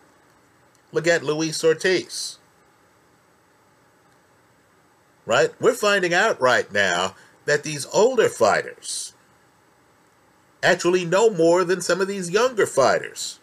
Look 0.92 1.08
at 1.08 1.24
Luis 1.24 1.64
Ortiz. 1.64 2.38
Right? 5.26 5.50
We're 5.60 5.74
finding 5.74 6.14
out 6.14 6.40
right 6.40 6.72
now 6.72 7.16
that 7.48 7.62
these 7.62 7.86
older 7.94 8.28
fighters 8.28 9.14
actually 10.62 11.06
know 11.06 11.30
more 11.30 11.64
than 11.64 11.80
some 11.80 11.98
of 11.98 12.06
these 12.06 12.30
younger 12.30 12.66
fighters. 12.66 13.40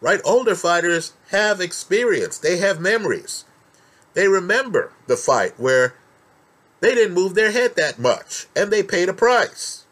Right? 0.00 0.20
Older 0.24 0.54
fighters 0.54 1.14
have 1.30 1.60
experience, 1.60 2.38
they 2.38 2.58
have 2.58 2.80
memories. 2.80 3.44
They 4.14 4.28
remember 4.28 4.92
the 5.08 5.16
fight 5.16 5.58
where 5.58 5.94
they 6.78 6.94
didn't 6.94 7.16
move 7.16 7.34
their 7.34 7.50
head 7.50 7.74
that 7.74 7.98
much, 7.98 8.46
and 8.54 8.70
they 8.70 8.84
paid 8.84 9.08
a 9.08 9.12
price. 9.12 9.84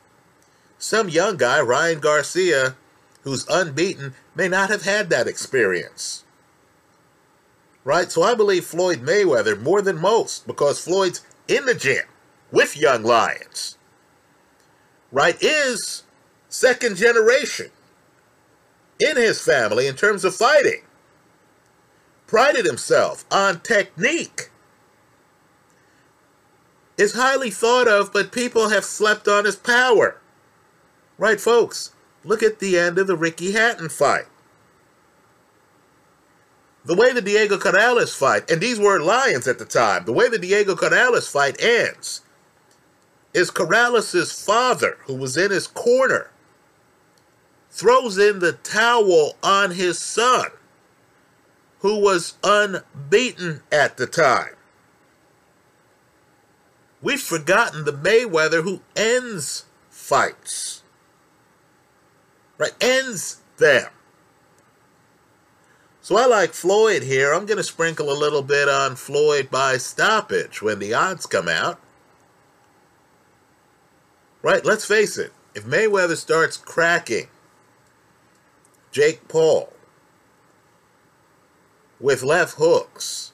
Some 0.78 1.08
young 1.08 1.36
guy, 1.36 1.60
Ryan 1.60 1.98
Garcia, 1.98 2.76
who's 3.22 3.48
unbeaten, 3.48 4.14
may 4.36 4.46
not 4.46 4.70
have 4.70 4.82
had 4.82 5.10
that 5.10 5.26
experience. 5.26 6.22
Right? 7.82 8.12
So 8.12 8.22
I 8.22 8.34
believe 8.34 8.64
Floyd 8.64 9.00
Mayweather 9.00 9.60
more 9.60 9.82
than 9.82 10.00
most 10.00 10.46
because 10.46 10.78
Floyd's 10.78 11.22
in 11.48 11.66
the 11.66 11.74
gym 11.74 12.04
with 12.50 12.76
young 12.76 13.02
lions. 13.02 13.78
Right? 15.12 15.36
Is 15.40 16.02
second 16.48 16.96
generation 16.96 17.70
in 18.98 19.16
his 19.16 19.40
family 19.40 19.86
in 19.86 19.94
terms 19.94 20.24
of 20.24 20.34
fighting. 20.34 20.82
Prided 22.26 22.64
himself 22.64 23.24
on 23.30 23.60
technique 23.60 24.50
is 26.98 27.14
highly 27.14 27.50
thought 27.50 27.88
of, 27.88 28.12
but 28.12 28.32
people 28.32 28.70
have 28.70 28.84
slept 28.84 29.28
on 29.28 29.44
his 29.44 29.56
power. 29.56 30.18
Right, 31.18 31.40
folks? 31.40 31.92
Look 32.24 32.42
at 32.42 32.58
the 32.58 32.78
end 32.78 32.98
of 32.98 33.06
the 33.06 33.16
Ricky 33.16 33.52
Hatton 33.52 33.88
fight. 33.88 34.26
The 36.84 36.94
way 36.94 37.12
the 37.12 37.20
Diego 37.20 37.58
Corrales 37.58 38.16
fight, 38.16 38.50
and 38.50 38.60
these 38.60 38.78
were 38.78 39.00
lions 39.00 39.46
at 39.48 39.58
the 39.58 39.64
time, 39.64 40.04
the 40.04 40.12
way 40.12 40.28
the 40.28 40.38
Diego 40.38 40.74
Corrales 40.74 41.30
fight 41.30 41.60
ends 41.60 42.22
is 43.36 43.50
Corrales' 43.50 44.42
father, 44.44 44.96
who 45.04 45.14
was 45.14 45.36
in 45.36 45.50
his 45.50 45.66
corner, 45.66 46.30
throws 47.70 48.16
in 48.16 48.38
the 48.38 48.52
towel 48.52 49.36
on 49.42 49.72
his 49.72 49.98
son, 49.98 50.46
who 51.80 52.00
was 52.00 52.38
unbeaten 52.42 53.60
at 53.70 53.98
the 53.98 54.06
time. 54.06 54.56
We've 57.02 57.20
forgotten 57.20 57.84
the 57.84 57.92
Mayweather 57.92 58.62
who 58.62 58.80
ends 58.96 59.66
fights, 59.90 60.82
right? 62.56 62.72
Ends 62.80 63.42
them. 63.58 63.90
So 66.00 66.16
I 66.16 66.24
like 66.24 66.54
Floyd 66.54 67.02
here. 67.02 67.34
I'm 67.34 67.44
going 67.44 67.58
to 67.58 67.62
sprinkle 67.62 68.10
a 68.10 68.16
little 68.16 68.42
bit 68.42 68.70
on 68.70 68.96
Floyd 68.96 69.50
by 69.50 69.76
stoppage 69.76 70.62
when 70.62 70.78
the 70.78 70.94
odds 70.94 71.26
come 71.26 71.48
out. 71.48 71.78
Right, 74.46 74.64
let's 74.64 74.84
face 74.84 75.18
it. 75.18 75.32
If 75.56 75.64
Mayweather 75.64 76.16
starts 76.16 76.56
cracking 76.56 77.26
Jake 78.92 79.26
Paul 79.26 79.72
with 81.98 82.22
left 82.22 82.54
hooks, 82.56 83.32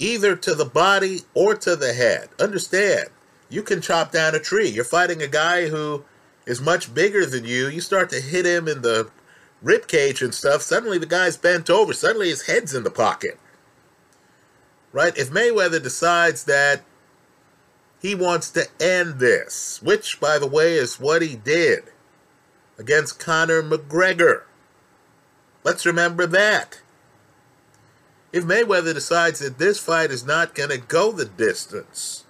either 0.00 0.34
to 0.34 0.56
the 0.56 0.64
body 0.64 1.20
or 1.34 1.54
to 1.54 1.76
the 1.76 1.92
head, 1.92 2.30
understand, 2.40 3.10
you 3.48 3.62
can 3.62 3.80
chop 3.80 4.10
down 4.10 4.34
a 4.34 4.40
tree. 4.40 4.70
You're 4.70 4.82
fighting 4.82 5.22
a 5.22 5.28
guy 5.28 5.68
who 5.68 6.04
is 6.44 6.60
much 6.60 6.92
bigger 6.92 7.24
than 7.24 7.44
you. 7.44 7.68
You 7.68 7.80
start 7.80 8.10
to 8.10 8.20
hit 8.20 8.44
him 8.44 8.66
in 8.66 8.82
the 8.82 9.08
rib 9.62 9.86
cage 9.86 10.20
and 10.20 10.34
stuff, 10.34 10.62
suddenly 10.62 10.98
the 10.98 11.06
guy's 11.06 11.36
bent 11.36 11.70
over. 11.70 11.92
Suddenly 11.92 12.30
his 12.30 12.46
head's 12.46 12.74
in 12.74 12.82
the 12.82 12.90
pocket. 12.90 13.38
Right? 14.90 15.16
If 15.16 15.30
Mayweather 15.30 15.80
decides 15.80 16.42
that 16.46 16.82
he 18.00 18.14
wants 18.14 18.50
to 18.50 18.66
end 18.80 19.18
this, 19.18 19.80
which, 19.82 20.20
by 20.20 20.38
the 20.38 20.46
way, 20.46 20.74
is 20.74 21.00
what 21.00 21.22
he 21.22 21.34
did 21.34 21.84
against 22.78 23.18
Conor 23.18 23.62
McGregor. 23.62 24.42
Let's 25.64 25.84
remember 25.84 26.26
that. 26.26 26.80
If 28.32 28.44
Mayweather 28.44 28.94
decides 28.94 29.40
that 29.40 29.58
this 29.58 29.78
fight 29.78 30.10
is 30.10 30.24
not 30.24 30.54
going 30.54 30.70
to 30.70 30.78
go 30.78 31.12
the 31.12 31.24
distance, 31.24 32.24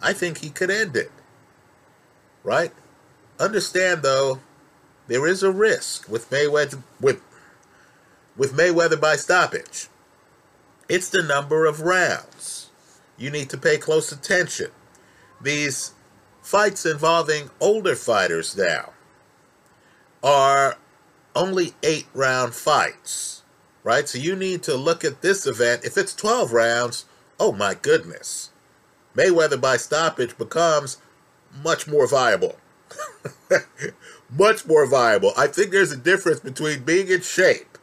I 0.00 0.12
think 0.12 0.38
he 0.38 0.50
could 0.50 0.70
end 0.70 0.96
it. 0.96 1.10
Right? 2.42 2.72
Understand, 3.38 4.02
though, 4.02 4.40
there 5.08 5.26
is 5.26 5.42
a 5.42 5.50
risk 5.50 6.08
with 6.08 6.30
Mayweather 6.30 6.82
with 7.00 7.20
with 8.36 8.56
Mayweather 8.56 9.00
by 9.00 9.16
stoppage. 9.16 9.88
It's 10.88 11.08
the 11.08 11.22
number 11.22 11.66
of 11.66 11.80
rounds. 11.82 12.70
You 13.16 13.30
need 13.30 13.50
to 13.50 13.58
pay 13.58 13.78
close 13.78 14.10
attention. 14.12 14.70
These 15.40 15.92
fights 16.42 16.84
involving 16.84 17.50
older 17.60 17.94
fighters 17.94 18.56
now 18.56 18.92
are 20.22 20.76
only 21.34 21.74
eight 21.82 22.06
round 22.14 22.54
fights, 22.54 23.42
right? 23.82 24.08
So 24.08 24.18
you 24.18 24.36
need 24.36 24.62
to 24.64 24.74
look 24.74 25.04
at 25.04 25.22
this 25.22 25.46
event. 25.46 25.84
If 25.84 25.96
it's 25.96 26.14
12 26.14 26.52
rounds, 26.52 27.04
oh 27.38 27.52
my 27.52 27.74
goodness. 27.74 28.50
Mayweather 29.16 29.60
by 29.60 29.76
stoppage 29.76 30.36
becomes 30.36 30.98
much 31.62 31.86
more 31.86 32.06
viable. 32.08 32.56
much 34.30 34.66
more 34.66 34.86
viable. 34.86 35.32
I 35.36 35.46
think 35.46 35.70
there's 35.70 35.92
a 35.92 35.96
difference 35.96 36.40
between 36.40 36.84
being 36.84 37.08
in 37.08 37.20
shape 37.20 37.78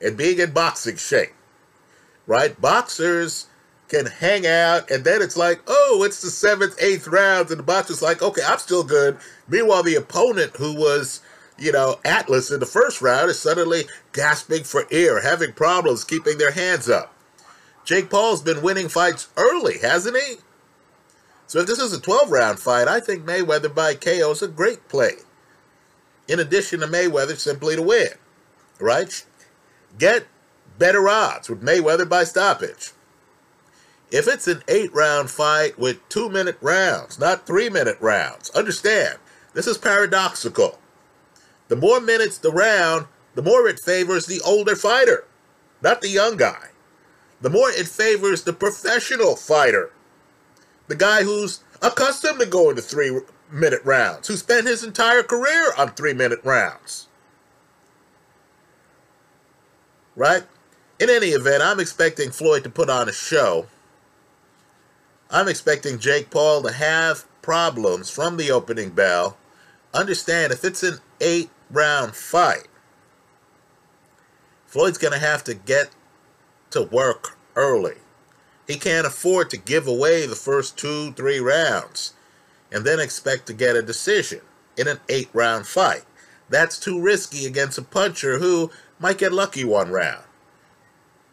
and 0.00 0.16
being 0.16 0.38
in 0.38 0.52
boxing 0.52 0.96
shape, 0.96 1.32
right? 2.26 2.58
Boxers 2.60 3.46
can 3.92 4.06
hang 4.06 4.46
out, 4.46 4.90
and 4.90 5.04
then 5.04 5.20
it's 5.20 5.36
like, 5.36 5.60
oh, 5.66 6.02
it's 6.06 6.22
the 6.22 6.30
seventh, 6.30 6.80
eighth 6.80 7.06
rounds, 7.06 7.50
and 7.50 7.58
the 7.58 7.64
boxer's 7.64 8.00
like, 8.00 8.22
okay, 8.22 8.40
I'm 8.46 8.58
still 8.58 8.82
good. 8.82 9.18
Meanwhile, 9.46 9.82
the 9.82 9.96
opponent 9.96 10.56
who 10.56 10.74
was, 10.74 11.20
you 11.58 11.72
know, 11.72 12.00
Atlas 12.02 12.50
in 12.50 12.58
the 12.58 12.66
first 12.66 13.02
round 13.02 13.28
is 13.28 13.38
suddenly 13.38 13.82
gasping 14.14 14.64
for 14.64 14.86
air, 14.90 15.20
having 15.20 15.52
problems 15.52 16.04
keeping 16.04 16.38
their 16.38 16.52
hands 16.52 16.88
up. 16.88 17.14
Jake 17.84 18.08
Paul's 18.08 18.40
been 18.40 18.62
winning 18.62 18.88
fights 18.88 19.28
early, 19.36 19.78
hasn't 19.78 20.16
he? 20.16 20.36
So 21.46 21.58
if 21.58 21.66
this 21.66 21.78
is 21.78 21.92
a 21.92 22.00
12 22.00 22.30
round 22.30 22.60
fight, 22.60 22.88
I 22.88 22.98
think 22.98 23.26
Mayweather 23.26 23.74
by 23.74 23.94
KO 23.94 24.30
is 24.30 24.40
a 24.40 24.48
great 24.48 24.88
play 24.88 25.16
in 26.28 26.40
addition 26.40 26.80
to 26.80 26.86
Mayweather 26.86 27.36
simply 27.36 27.76
to 27.76 27.82
win, 27.82 28.08
right? 28.80 29.22
Get 29.98 30.26
better 30.78 31.06
odds 31.10 31.50
with 31.50 31.62
Mayweather 31.62 32.08
by 32.08 32.24
stoppage. 32.24 32.92
If 34.12 34.28
it's 34.28 34.46
an 34.46 34.62
eight 34.68 34.92
round 34.92 35.30
fight 35.30 35.78
with 35.78 36.06
two 36.10 36.28
minute 36.28 36.58
rounds, 36.60 37.18
not 37.18 37.46
three 37.46 37.70
minute 37.70 37.96
rounds, 37.98 38.50
understand, 38.50 39.18
this 39.54 39.66
is 39.66 39.78
paradoxical. 39.78 40.78
The 41.68 41.76
more 41.76 41.98
minutes 41.98 42.36
the 42.36 42.52
round, 42.52 43.06
the 43.34 43.42
more 43.42 43.66
it 43.66 43.80
favors 43.80 44.26
the 44.26 44.42
older 44.44 44.76
fighter, 44.76 45.24
not 45.80 46.02
the 46.02 46.10
young 46.10 46.36
guy. 46.36 46.68
The 47.40 47.48
more 47.48 47.70
it 47.70 47.88
favors 47.88 48.42
the 48.42 48.52
professional 48.52 49.34
fighter, 49.34 49.90
the 50.88 50.94
guy 50.94 51.22
who's 51.22 51.60
accustomed 51.80 52.40
to 52.40 52.46
going 52.46 52.76
to 52.76 52.82
three 52.82 53.18
minute 53.50 53.80
rounds, 53.82 54.28
who 54.28 54.36
spent 54.36 54.66
his 54.66 54.84
entire 54.84 55.22
career 55.22 55.72
on 55.78 55.92
three 55.92 56.12
minute 56.12 56.40
rounds. 56.44 57.08
Right? 60.14 60.44
In 61.00 61.08
any 61.08 61.28
event, 61.28 61.62
I'm 61.62 61.80
expecting 61.80 62.30
Floyd 62.30 62.62
to 62.64 62.70
put 62.70 62.90
on 62.90 63.08
a 63.08 63.12
show. 63.12 63.66
I'm 65.32 65.48
expecting 65.48 65.98
Jake 65.98 66.28
Paul 66.28 66.60
to 66.62 66.72
have 66.72 67.24
problems 67.40 68.10
from 68.10 68.36
the 68.36 68.50
opening 68.50 68.90
bell. 68.90 69.38
Understand, 69.94 70.52
if 70.52 70.62
it's 70.62 70.82
an 70.82 70.98
eight 71.22 71.48
round 71.70 72.14
fight, 72.14 72.68
Floyd's 74.66 74.98
going 74.98 75.14
to 75.14 75.18
have 75.18 75.42
to 75.44 75.54
get 75.54 75.88
to 76.70 76.82
work 76.82 77.38
early. 77.56 77.96
He 78.66 78.76
can't 78.76 79.06
afford 79.06 79.48
to 79.50 79.56
give 79.56 79.86
away 79.86 80.26
the 80.26 80.36
first 80.36 80.76
two, 80.76 81.12
three 81.12 81.40
rounds 81.40 82.12
and 82.70 82.84
then 82.84 83.00
expect 83.00 83.46
to 83.46 83.54
get 83.54 83.74
a 83.74 83.82
decision 83.82 84.40
in 84.76 84.86
an 84.86 85.00
eight 85.08 85.30
round 85.32 85.66
fight. 85.66 86.04
That's 86.50 86.78
too 86.78 87.00
risky 87.00 87.46
against 87.46 87.78
a 87.78 87.82
puncher 87.82 88.38
who 88.38 88.70
might 88.98 89.18
get 89.18 89.32
lucky 89.32 89.64
one 89.64 89.90
round. 89.90 90.24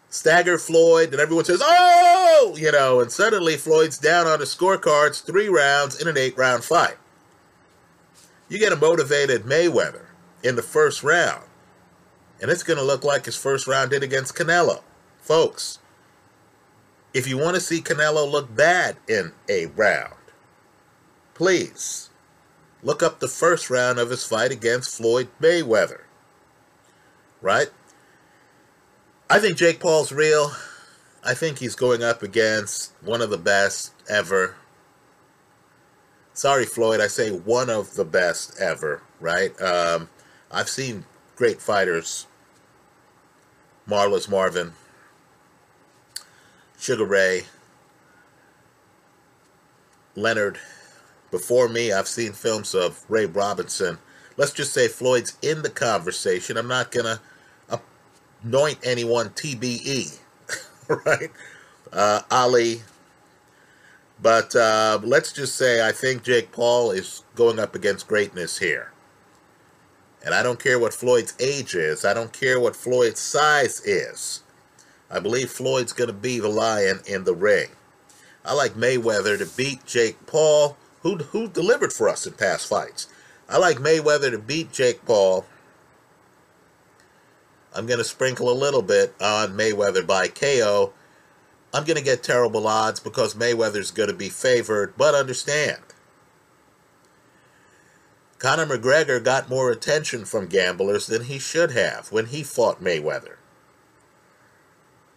Stagger 0.10 0.58
Floyd, 0.58 1.12
and 1.12 1.20
everyone 1.20 1.46
says, 1.46 1.62
oh, 1.64 2.56
you 2.58 2.72
know, 2.72 3.00
and 3.00 3.12
suddenly 3.12 3.58
Floyd's 3.58 3.98
down 3.98 4.28
on 4.28 4.40
the 4.40 4.46
scorecards 4.46 5.24
three 5.24 5.48
rounds 5.48 6.02
in 6.02 6.08
an 6.08 6.18
eight 6.18 6.38
round 6.38 6.64
fight. 6.64 6.98
You 8.48 8.58
get 8.58 8.74
a 8.74 8.76
motivated 8.76 9.44
Mayweather 9.44 10.06
in 10.44 10.56
the 10.56 10.64
first 10.64 11.04
round, 11.04 11.44
and 12.42 12.50
it's 12.50 12.64
going 12.64 12.80
to 12.80 12.84
look 12.84 13.04
like 13.04 13.26
his 13.26 13.38
first 13.38 13.68
round 13.68 13.92
did 13.92 14.02
against 14.02 14.36
Canelo. 14.36 14.82
Folks, 15.20 15.78
if 17.14 17.28
you 17.28 17.38
want 17.38 17.56
to 17.56 17.62
see 17.62 17.82
Canelo 17.82 18.30
look 18.30 18.56
bad 18.56 18.98
in 19.08 19.34
a 19.48 19.68
round, 19.68 20.16
Please 21.40 22.10
look 22.84 23.02
up 23.02 23.22
the 23.22 23.28
first 23.30 23.70
round 23.70 23.98
of 23.98 24.10
his 24.10 24.26
fight 24.26 24.52
against 24.52 24.98
Floyd 24.98 25.30
Mayweather. 25.42 26.02
Right? 27.42 27.70
I 29.32 29.38
think 29.38 29.58
Jake 29.58 29.80
Paul's 29.80 30.12
real. 30.12 30.54
I 31.24 31.36
think 31.36 31.60
he's 31.60 31.76
going 31.76 32.02
up 32.02 32.24
against 32.24 32.94
one 33.02 33.22
of 33.22 33.30
the 33.30 33.38
best 33.38 33.94
ever. 34.10 34.56
Sorry, 36.34 36.66
Floyd, 36.66 37.00
I 37.00 37.06
say 37.06 37.30
one 37.30 37.70
of 37.70 37.94
the 37.94 38.06
best 38.06 38.60
ever, 38.60 39.04
right? 39.20 39.60
Um, 39.62 40.10
I've 40.50 40.70
seen 40.70 41.06
great 41.36 41.62
fighters. 41.62 42.26
Marvelous 43.86 44.28
Marvin, 44.28 44.74
Sugar 46.80 47.06
Ray, 47.06 47.44
Leonard 50.16 50.60
before 51.30 51.68
me, 51.70 51.92
I've 51.92 52.08
seen 52.08 52.34
films 52.34 52.74
of 52.74 53.04
Ray 53.10 53.26
Robinson. 53.26 54.00
Let's 54.38 54.52
just 54.52 54.74
say 54.74 54.88
Floyd's 54.88 55.38
in 55.42 55.62
the 55.62 55.70
conversation. 55.70 56.58
I'm 56.58 56.68
not 56.68 56.92
going 56.92 57.06
to 57.06 57.20
anoint 58.44 58.80
anyone 58.84 59.30
TBE, 59.30 60.18
right? 61.06 61.32
Uh, 61.92 62.22
Ali. 62.32 62.82
But 64.22 64.56
uh, 64.56 65.00
let's 65.04 65.32
just 65.32 65.56
say 65.56 65.88
I 65.88 65.92
think 65.92 66.24
Jake 66.24 66.52
Paul 66.52 66.92
is 66.92 67.24
going 67.36 67.60
up 67.60 67.76
against 67.76 68.08
greatness 68.08 68.60
here. 68.60 68.92
And 70.26 70.36
I 70.36 70.44
don't 70.44 70.62
care 70.62 70.78
what 70.78 70.94
Floyd's 70.94 71.34
age 71.40 71.76
is. 71.76 72.04
I 72.04 72.14
don't 72.14 72.34
care 72.34 72.60
what 72.60 72.76
Floyd's 72.76 73.22
size 73.22 73.80
is. 73.86 74.44
I 75.10 75.20
believe 75.20 75.50
Floyd's 75.50 75.94
going 75.94 76.10
to 76.10 76.14
be 76.14 76.40
the 76.40 76.50
lion 76.50 77.00
in 77.08 77.24
the 77.24 77.34
ring. 77.34 77.70
I 78.44 78.54
like 78.54 78.74
Mayweather 78.74 79.38
to 79.38 79.46
beat 79.46 79.86
Jake 79.86 80.26
Paul 80.28 80.78
who 81.02 81.18
who 81.18 81.48
delivered 81.48 81.94
for 81.94 82.10
us 82.10 82.26
in 82.28 82.34
past 82.34 82.68
fights. 82.68 83.08
I 83.48 83.58
like 83.58 83.78
Mayweather 83.78 84.32
to 84.32 84.38
beat 84.38 84.72
Jake 84.72 85.06
Paul. 85.06 85.46
I'm 87.74 87.86
going 87.86 88.00
to 88.00 88.04
sprinkle 88.04 88.50
a 88.50 88.54
little 88.54 88.82
bit 88.82 89.14
on 89.22 89.58
Mayweather 89.58 90.06
by 90.06 90.28
KO. 90.28 90.94
I'm 91.74 91.84
going 91.84 91.98
to 91.98 92.04
get 92.04 92.24
terrible 92.24 92.68
odds 92.68 93.00
because 93.00 93.36
Mayweather's 93.36 93.92
going 93.92 94.10
to 94.10 94.16
be 94.16 94.30
favored, 94.30 94.96
but 94.98 95.14
understand. 95.14 95.82
Conor 98.40 98.66
McGregor 98.66 99.24
got 99.24 99.50
more 99.50 99.70
attention 99.70 100.26
from 100.26 100.48
gamblers 100.48 101.08
than 101.08 101.26
he 101.26 101.38
should 101.38 101.72
have 101.72 102.12
when 102.12 102.28
he 102.28 102.42
fought 102.42 102.82
Mayweather. 102.82 103.36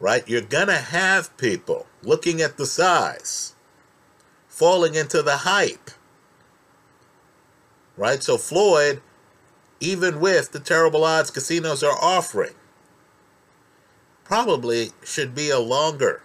Right? 0.00 0.28
You're 0.28 0.40
going 0.40 0.66
to 0.66 0.78
have 0.78 1.34
people 1.36 1.86
looking 2.02 2.42
at 2.42 2.56
the 2.56 2.66
size, 2.66 3.54
falling 4.48 4.96
into 4.96 5.22
the 5.22 5.38
hype. 5.38 5.92
Right? 7.96 8.22
So 8.22 8.36
Floyd, 8.36 9.00
even 9.83 10.21
with 10.21 10.53
the 10.53 10.61
terrible 10.61 11.05
odds 11.05 11.31
casinos 11.31 11.83
are 11.83 11.99
offering, 12.01 12.55
probably 14.23 14.90
should 15.05 15.35
be 15.35 15.51
a 15.51 15.59
longer 15.59 16.23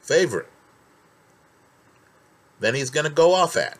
favorite 0.00 0.48
than 2.60 2.76
he's 2.76 2.90
going 2.90 3.06
to 3.06 3.12
go 3.12 3.34
off 3.34 3.56
at. 3.56 3.76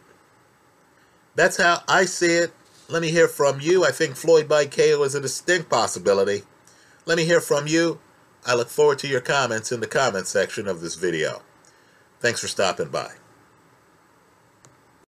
That's 1.37 1.57
how 1.57 1.83
I 1.87 2.05
see 2.05 2.35
it. 2.35 2.53
Let 2.89 3.03
me 3.03 3.11
hear 3.11 3.29
from 3.29 3.61
you. 3.61 3.85
I 3.85 3.93
think 3.93 4.17
Floyd 4.17 4.49
by 4.49 4.67
KO 4.67 5.05
is 5.05 5.15
a 5.15 5.21
distinct 5.21 5.71
possibility. 5.71 6.43
Let 7.07 7.17
me 7.17 7.25
hear 7.25 7.41
from 7.41 7.69
you. 7.69 8.01
I 8.45 8.55
look 8.55 8.69
forward 8.69 8.99
to 9.01 9.09
your 9.09 9.21
comments 9.21 9.71
in 9.71 9.79
the 9.79 9.87
comment 9.87 10.27
section 10.27 10.67
of 10.67 10.81
this 10.81 10.97
video. 10.97 11.43
Thanks 12.19 12.41
for 12.41 12.49
stopping 12.49 12.89
by. 12.89 13.20